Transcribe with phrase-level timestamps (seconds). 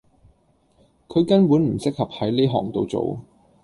[1.07, 3.19] 佢根本唔適合喺呢行到做